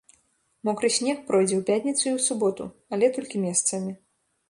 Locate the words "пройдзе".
1.27-1.55